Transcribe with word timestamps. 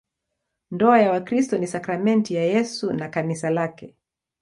Ndoa 0.71 1.01
ya 1.01 1.11
Wakristo 1.11 1.57
ni 1.57 1.67
sakramenti 1.67 2.35
ya 2.35 2.43
Yesu 2.43 2.93
na 2.93 3.09
Kanisa 3.09 3.49
lake. 3.49 3.95